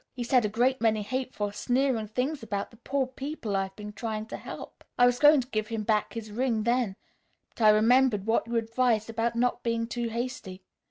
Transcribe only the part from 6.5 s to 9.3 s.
then, but I remembered what you advised